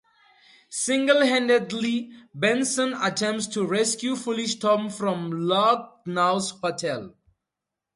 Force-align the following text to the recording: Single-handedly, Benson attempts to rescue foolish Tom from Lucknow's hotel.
Single-handedly, 0.71 2.09
Benson 2.33 2.93
attempts 2.95 3.45
to 3.45 3.63
rescue 3.63 4.15
foolish 4.15 4.55
Tom 4.55 4.89
from 4.89 5.29
Lucknow's 5.31 6.49
hotel. 6.59 7.13